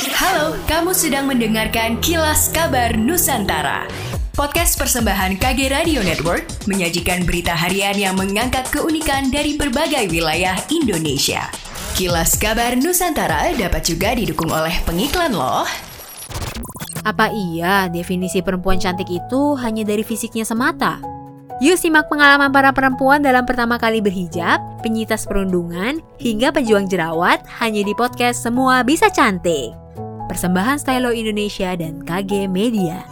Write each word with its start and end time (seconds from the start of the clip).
Halo, 0.00 0.56
kamu 0.64 0.96
sedang 0.96 1.28
mendengarkan 1.28 2.00
Kilas 2.00 2.48
Kabar 2.48 2.96
Nusantara. 2.96 3.84
Podcast 4.32 4.80
persembahan 4.80 5.36
KG 5.36 5.68
Radio 5.68 6.00
Network 6.00 6.48
menyajikan 6.64 7.28
berita 7.28 7.52
harian 7.52 7.92
yang 7.92 8.16
mengangkat 8.16 8.64
keunikan 8.72 9.28
dari 9.28 9.60
berbagai 9.60 10.08
wilayah 10.08 10.56
Indonesia. 10.72 11.52
Kilas 12.00 12.40
Kabar 12.40 12.80
Nusantara 12.80 13.52
dapat 13.52 13.84
juga 13.84 14.16
didukung 14.16 14.48
oleh 14.48 14.72
pengiklan 14.88 15.36
loh. 15.36 15.68
Apa 17.04 17.28
iya 17.36 17.92
definisi 17.92 18.40
perempuan 18.40 18.80
cantik 18.80 19.12
itu 19.12 19.52
hanya 19.60 19.84
dari 19.84 20.00
fisiknya 20.00 20.48
semata? 20.48 20.96
Yuk 21.60 21.76
simak 21.76 22.08
pengalaman 22.08 22.48
para 22.48 22.72
perempuan 22.72 23.20
dalam 23.20 23.44
pertama 23.44 23.76
kali 23.76 24.00
berhijab, 24.00 24.64
penyitas 24.80 25.28
perundungan, 25.28 26.00
hingga 26.16 26.56
pejuang 26.56 26.88
jerawat 26.88 27.44
hanya 27.60 27.84
di 27.84 27.92
podcast 27.92 28.40
Semua 28.48 28.80
Bisa 28.80 29.12
Cantik. 29.12 29.89
Persembahan 30.30 30.78
Stylo 30.78 31.10
Indonesia 31.10 31.74
dan 31.74 32.06
KG 32.06 32.46
Media. 32.46 33.02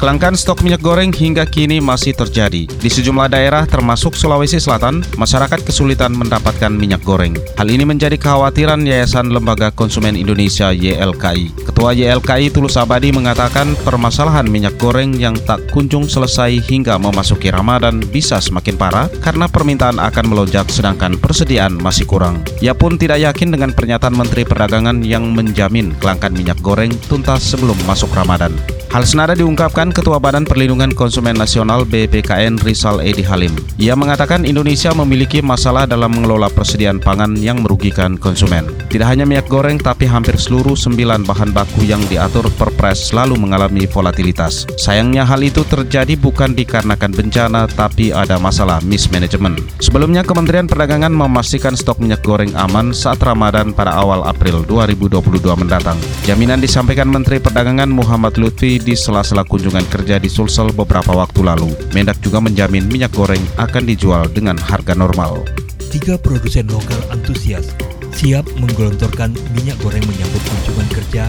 Kelangkaan 0.00 0.32
stok 0.32 0.64
minyak 0.64 0.80
goreng 0.80 1.12
hingga 1.12 1.44
kini 1.44 1.76
masih 1.76 2.16
terjadi. 2.16 2.64
Di 2.64 2.88
sejumlah 2.88 3.36
daerah 3.36 3.68
termasuk 3.68 4.16
Sulawesi 4.16 4.56
Selatan, 4.56 5.04
masyarakat 5.20 5.60
kesulitan 5.60 6.16
mendapatkan 6.16 6.72
minyak 6.72 7.04
goreng. 7.04 7.36
Hal 7.60 7.68
ini 7.68 7.84
menjadi 7.84 8.16
kekhawatiran 8.16 8.80
Yayasan 8.80 9.28
Lembaga 9.28 9.68
Konsumen 9.68 10.16
Indonesia 10.16 10.72
YLKI. 10.72 11.68
Ketua 11.68 11.92
YLKI 11.92 12.48
Tulus 12.48 12.80
Abadi 12.80 13.12
mengatakan 13.12 13.76
permasalahan 13.84 14.48
minyak 14.48 14.80
goreng 14.80 15.12
yang 15.20 15.36
tak 15.44 15.68
kunjung 15.68 16.08
selesai 16.08 16.64
hingga 16.64 16.96
memasuki 16.96 17.52
Ramadan 17.52 18.00
bisa 18.00 18.40
semakin 18.40 18.80
parah 18.80 19.12
karena 19.20 19.52
permintaan 19.52 20.00
akan 20.00 20.24
melonjak 20.32 20.64
sedangkan 20.72 21.20
persediaan 21.20 21.76
masih 21.76 22.08
kurang. 22.08 22.40
Ia 22.64 22.72
pun 22.72 22.96
tidak 22.96 23.20
yakin 23.20 23.52
dengan 23.52 23.76
pernyataan 23.76 24.16
Menteri 24.16 24.48
Perdagangan 24.48 25.04
yang 25.04 25.28
menjamin 25.36 25.92
kelangkaan 26.00 26.32
minyak 26.32 26.56
goreng 26.64 26.96
tuntas 27.04 27.44
sebelum 27.44 27.76
masuk 27.84 28.08
Ramadan. 28.16 28.56
Hal 28.90 29.06
senada 29.06 29.38
diungkapkan 29.38 29.89
Ketua 29.90 30.22
Badan 30.22 30.46
Perlindungan 30.46 30.94
Konsumen 30.94 31.34
Nasional 31.34 31.82
BPKN 31.84 32.62
Rizal 32.62 33.02
Edi 33.02 33.26
Halim. 33.26 33.52
Ia 33.76 33.98
mengatakan 33.98 34.46
Indonesia 34.46 34.94
memiliki 34.94 35.42
masalah 35.42 35.84
dalam 35.84 36.14
mengelola 36.14 36.46
persediaan 36.46 37.02
pangan 37.02 37.34
yang 37.36 37.60
merugikan 37.60 38.14
konsumen. 38.14 38.66
Tidak 38.86 39.06
hanya 39.06 39.26
minyak 39.26 39.50
goreng, 39.50 39.76
tapi 39.76 40.06
hampir 40.06 40.38
seluruh 40.38 40.78
sembilan 40.78 41.26
bahan 41.26 41.50
baku 41.50 41.84
yang 41.84 41.98
diatur 42.06 42.46
perpres 42.54 43.10
selalu 43.10 43.36
mengalami 43.36 43.84
volatilitas. 43.90 44.70
Sayangnya 44.78 45.26
hal 45.26 45.42
itu 45.42 45.66
terjadi 45.66 46.14
bukan 46.14 46.54
dikarenakan 46.54 47.10
bencana, 47.10 47.66
tapi 47.66 48.14
ada 48.14 48.40
masalah 48.40 48.78
mismanagement. 48.86 49.58
Sebelumnya, 49.82 50.22
Kementerian 50.22 50.70
Perdagangan 50.70 51.10
memastikan 51.10 51.74
stok 51.74 51.98
minyak 51.98 52.22
goreng 52.22 52.54
aman 52.54 52.94
saat 52.94 53.18
Ramadan 53.20 53.74
pada 53.74 53.98
awal 53.98 54.22
April 54.22 54.62
2022 54.64 55.42
mendatang. 55.58 55.98
Jaminan 56.24 56.62
disampaikan 56.62 57.10
Menteri 57.10 57.42
Perdagangan 57.42 57.90
Muhammad 57.90 58.38
Lutfi 58.38 58.78
di 58.78 58.94
sela-sela 58.94 59.42
kunjungan 59.42 59.79
kerja 59.88 60.20
di 60.20 60.28
Sulsel 60.28 60.74
beberapa 60.74 61.14
waktu 61.14 61.40
lalu. 61.46 61.72
Mendak 61.96 62.20
juga 62.20 62.42
menjamin 62.42 62.84
minyak 62.90 63.14
goreng 63.16 63.40
akan 63.56 63.88
dijual 63.88 64.28
dengan 64.28 64.60
harga 64.60 64.92
normal. 64.92 65.46
Tiga 65.90 66.20
produsen 66.20 66.68
lokal 66.68 67.00
antusias 67.14 67.72
siap 68.14 68.44
menggelontorkan 68.58 69.32
minyak 69.56 69.78
goreng 69.80 70.02
menyambut 70.04 70.42
kunjungan 70.44 70.88
kerja 70.92 71.24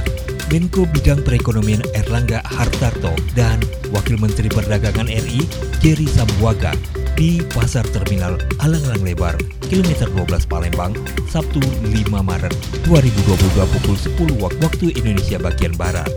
Menko 0.51 0.83
Bidang 0.83 1.23
Perekonomian 1.23 1.79
Erlangga 1.95 2.43
Hartarto 2.43 3.15
dan 3.31 3.55
Wakil 3.95 4.19
Menteri 4.19 4.51
Perdagangan 4.51 5.07
RI 5.07 5.47
Jerry 5.79 6.03
Sambuaga 6.11 6.75
di 7.15 7.39
Pasar 7.55 7.87
Terminal 7.95 8.35
Alang-Alang 8.59 9.03
Lebar, 9.07 9.35
kilometer 9.71 10.11
12 10.11 10.51
Palembang, 10.51 10.91
Sabtu 11.31 11.63
5 11.63 11.87
Maret 12.11 12.51
2022 12.83 13.73
pukul 13.79 13.95
10 13.95 14.59
waktu 14.59 14.85
Indonesia 14.99 15.39
bagian 15.39 15.71
Barat. 15.79 16.11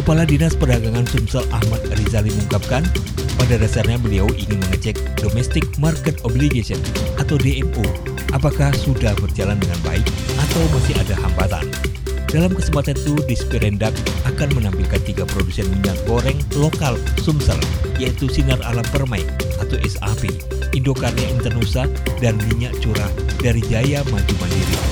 Kepala 0.00 0.24
Dinas 0.24 0.56
Perdagangan 0.56 1.04
Sumsel 1.04 1.44
Ahmad 1.52 1.84
Rizali 1.92 2.32
mengungkapkan, 2.32 2.88
pada 3.36 3.60
dasarnya 3.60 4.00
beliau 4.00 4.24
ingin 4.32 4.56
mengecek 4.64 4.96
Domestic 5.20 5.60
Market 5.76 6.16
Obligation 6.24 6.80
atau 7.20 7.36
DMO, 7.36 7.84
apakah 8.32 8.72
sudah 8.72 9.12
berjalan 9.20 9.60
dengan 9.60 9.76
baik 9.84 10.08
atau 10.40 10.62
masih 10.72 10.96
ada 11.04 11.12
hambatan. 11.20 11.68
Dalam 12.32 12.56
kesempatan 12.56 12.96
itu, 12.96 13.12
Dispirendak 13.28 13.92
akan 14.24 14.48
menampilkan 14.56 15.04
tiga 15.04 15.28
produsen 15.28 15.68
minyak 15.68 16.00
goreng 16.08 16.40
lokal 16.56 16.96
Sumsel, 17.20 17.60
yaitu 18.00 18.24
Sinar 18.24 18.56
Alam 18.64 18.88
Permai 18.88 19.20
atau 19.60 19.76
SAP, 19.84 20.32
Indokarya 20.72 21.28
Internusa, 21.28 21.84
dan 22.24 22.40
minyak 22.48 22.72
curah 22.80 23.12
dari 23.44 23.60
Jaya 23.68 24.00
Maju 24.08 24.34
Mandiri. 24.40 24.89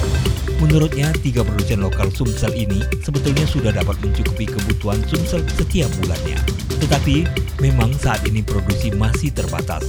Menurutnya, 0.58 1.14
tiga 1.22 1.46
produsen 1.46 1.86
lokal 1.86 2.10
Sumsel 2.10 2.50
ini 2.50 2.82
sebetulnya 3.06 3.46
sudah 3.46 3.70
dapat 3.70 3.94
mencukupi 4.02 4.50
kebutuhan 4.50 4.98
Sumsel 5.06 5.46
setiap 5.54 5.86
bulannya. 6.02 6.34
Tetapi, 6.82 7.22
memang 7.62 7.94
saat 7.94 8.26
ini 8.26 8.42
produksi 8.42 8.90
masih 8.90 9.30
terbatas. 9.30 9.86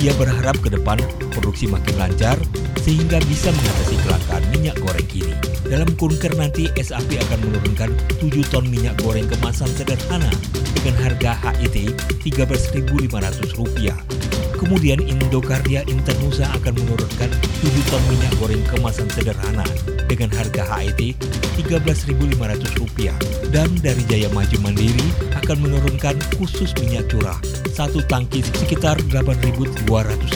Ia 0.00 0.12
berharap 0.16 0.56
ke 0.60 0.72
depan 0.72 0.96
produksi 1.32 1.68
makin 1.68 1.96
lancar 2.00 2.36
sehingga 2.80 3.20
bisa 3.28 3.52
mengatasi 3.52 3.96
kelangkaan 4.04 4.44
minyak 4.52 4.76
goreng 4.80 5.08
ini. 5.12 5.34
Dalam 5.68 5.88
kunker 5.96 6.32
nanti, 6.36 6.68
SAP 6.76 7.16
akan 7.16 7.40
menurunkan 7.48 7.90
7 8.20 8.52
ton 8.52 8.64
minyak 8.68 8.96
goreng 9.00 9.28
kemasan 9.28 9.68
sederhana 9.72 10.32
dengan 10.80 10.96
harga 11.00 11.32
HET 11.44 11.76
Rp13.500. 12.24 14.39
Kemudian 14.60 15.00
Indokarya 15.00 15.88
Internusa 15.88 16.44
akan 16.60 16.76
menurunkan 16.76 17.32
7 17.32 17.88
ton 17.88 18.02
minyak 18.12 18.28
goreng 18.36 18.60
kemasan 18.68 19.08
sederhana 19.08 19.64
dengan 20.04 20.28
harga 20.36 20.68
HET 20.68 21.16
Rp13.500 21.64 23.56
dan 23.56 23.72
dari 23.80 24.04
Jaya 24.04 24.28
Maju 24.36 24.60
Mandiri 24.60 25.08
akan 25.32 25.64
menurunkan 25.64 26.20
khusus 26.36 26.76
minyak 26.76 27.08
curah 27.08 27.40
satu 27.72 28.04
tangki 28.04 28.44
sekitar 28.44 29.00
8.200 29.08 29.80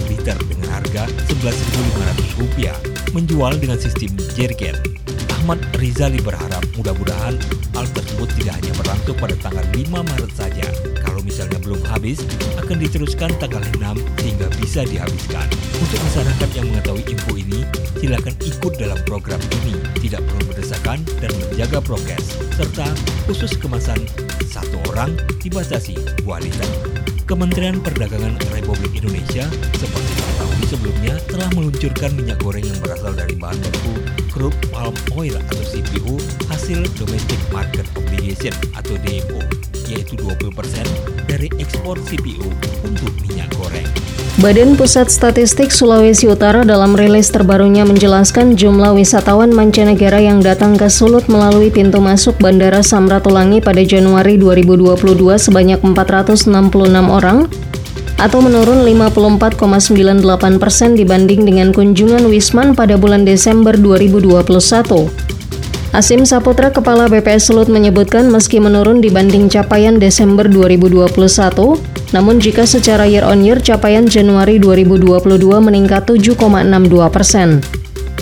liter 0.08 0.36
dengan 0.48 0.68
harga 0.72 1.04
Rp11.500 1.28 3.12
menjual 3.12 3.52
dengan 3.60 3.76
sistem 3.76 4.16
jergen. 4.32 4.72
Ahmad 5.44 5.60
Rizali 5.76 6.24
berharap 6.24 6.64
mudah-mudahan 6.80 7.36
hal 7.76 7.86
tersebut 7.92 8.32
tidak 8.40 8.56
hanya 8.56 8.72
berlangsung 8.80 9.16
pada 9.20 9.36
tanggal 9.44 9.66
5 9.76 9.92
Maret 9.92 10.32
saja. 10.32 10.64
Misalnya 11.34 11.58
belum 11.66 11.82
habis, 11.90 12.22
akan 12.62 12.78
diteruskan 12.78 13.26
tanggal 13.42 13.58
6 13.74 13.98
sehingga 14.22 14.46
bisa 14.54 14.86
dihabiskan. 14.86 15.50
Untuk 15.82 15.98
masyarakat 15.98 16.48
yang 16.54 16.70
mengetahui 16.70 17.02
info 17.10 17.34
ini, 17.34 17.66
silakan 17.98 18.38
ikut 18.38 18.78
dalam 18.78 18.94
program 19.02 19.42
ini. 19.58 19.74
Tidak 19.98 20.22
perlu 20.22 20.54
berdesakan 20.54 21.02
dan 21.18 21.34
menjaga 21.34 21.82
prokes, 21.82 22.38
serta 22.54 22.86
khusus 23.26 23.50
kemasan 23.58 23.98
satu 24.46 24.78
orang 24.94 25.18
dibatasi 25.42 25.98
dua 26.22 26.38
liter. 26.38 26.70
Kementerian 27.26 27.82
Perdagangan 27.82 28.38
Republik 28.54 28.94
Indonesia 28.94 29.50
seperti 29.74 30.10
diketahui 30.14 30.64
sebelumnya 30.70 31.14
telah 31.26 31.50
meluncurkan 31.58 32.14
minyak 32.14 32.38
goreng 32.46 32.62
yang 32.62 32.78
berasal 32.78 33.10
dari 33.10 33.34
bahan 33.34 33.58
baku 33.58 33.94
crude 34.30 34.58
palm 34.70 34.94
oil 35.18 35.34
atau 35.34 35.58
CPO 35.66 36.14
hasil 36.46 36.86
domestic 36.94 37.42
market 37.50 37.90
obligation 37.98 38.54
atau 38.78 38.94
DMO 39.02 39.73
yaitu 39.94 40.18
20% 40.18 40.50
dari 41.30 41.46
ekspor 41.62 41.96
CPO 42.02 42.50
untuk 42.82 43.12
minyak 43.22 43.46
goreng. 43.54 43.86
Badan 44.42 44.74
Pusat 44.74 45.14
Statistik 45.14 45.70
Sulawesi 45.70 46.26
Utara 46.26 46.66
dalam 46.66 46.98
rilis 46.98 47.30
terbarunya 47.30 47.86
menjelaskan 47.86 48.58
jumlah 48.58 48.98
wisatawan 48.98 49.54
mancanegara 49.54 50.18
yang 50.18 50.42
datang 50.42 50.74
ke 50.74 50.90
Sulut 50.90 51.30
melalui 51.30 51.70
pintu 51.70 52.02
masuk 52.02 52.34
Bandara 52.42 52.82
Samratulangi 52.82 53.62
pada 53.62 53.86
Januari 53.86 54.34
2022 54.34 54.98
sebanyak 55.38 55.78
466 55.78 56.50
orang 57.06 57.46
atau 58.18 58.38
menurun 58.42 58.82
54,98 58.82 60.58
persen 60.58 60.98
dibanding 60.98 61.46
dengan 61.46 61.70
kunjungan 61.70 62.26
Wisman 62.26 62.74
pada 62.74 62.98
bulan 62.98 63.22
Desember 63.22 63.78
2021. 63.78 65.33
Asim 65.94 66.26
Saputra, 66.26 66.74
Kepala 66.74 67.06
BPS 67.06 67.54
Sulut 67.54 67.70
menyebutkan 67.70 68.26
meski 68.26 68.58
menurun 68.58 68.98
dibanding 68.98 69.46
capaian 69.46 69.94
Desember 69.94 70.42
2021, 70.50 71.14
namun 72.10 72.42
jika 72.42 72.66
secara 72.66 73.06
year 73.06 73.22
on 73.22 73.46
year 73.46 73.62
capaian 73.62 74.02
Januari 74.02 74.58
2022 74.58 75.22
meningkat 75.62 76.10
7,62 76.10 76.98
persen. 77.14 77.62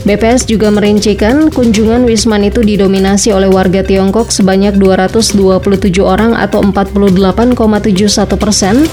BPS 0.05 0.53
juga 0.53 0.69
merincikan 0.69 1.49
kunjungan 1.49 2.05
Wisman 2.05 2.45
itu 2.45 2.61
didominasi 2.61 3.33
oleh 3.33 3.49
warga 3.49 3.81
Tiongkok 3.81 4.29
sebanyak 4.29 4.77
227 4.77 5.97
orang 6.05 6.37
atau 6.37 6.61
48,71 6.61 7.57
persen, 8.37 8.85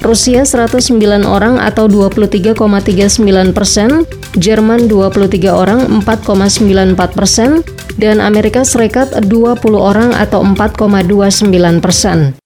Rusia 0.00 0.48
109 0.48 1.28
orang 1.28 1.60
atau 1.60 1.84
23,39 1.84 3.52
persen, 3.52 4.08
Jerman 4.40 4.88
23 4.88 5.52
orang 5.52 6.00
4,94 6.00 6.96
persen, 7.12 7.60
dan 7.98 8.22
Amerika 8.22 8.62
Serikat 8.62 9.12
20 9.12 9.60
orang 9.76 10.10
atau 10.14 10.44
4,29 10.44 11.50
persen. 11.82 12.36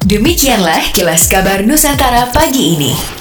Demikianlah 0.00 0.96
kilas 0.96 1.28
kabar 1.28 1.60
Nusantara 1.60 2.32
pagi 2.32 2.78
ini. 2.78 3.19